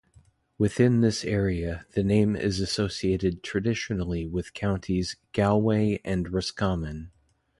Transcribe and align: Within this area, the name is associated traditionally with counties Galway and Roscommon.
Within 0.57 1.01
this 1.01 1.23
area, 1.23 1.85
the 1.93 2.01
name 2.03 2.35
is 2.35 2.59
associated 2.59 3.43
traditionally 3.43 4.25
with 4.25 4.55
counties 4.55 5.15
Galway 5.31 5.99
and 6.03 6.33
Roscommon. 6.33 7.11